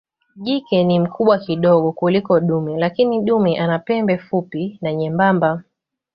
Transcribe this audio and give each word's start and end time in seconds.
Jike 0.35 0.83
ni 0.83 0.99
mkubwa 0.99 1.37
kidogo 1.37 1.91
kuliko 1.91 2.39
dume 2.39 2.77
lakini 2.77 3.21
dume 3.21 3.57
ana 3.59 3.79
pembe 3.79 4.17
fupi 4.17 4.77
na 4.81 4.93
nyembamba. 4.93 5.63